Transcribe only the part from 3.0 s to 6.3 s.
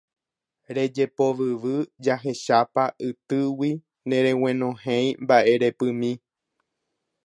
ytýgui nereguenohẽi mba'erepymi.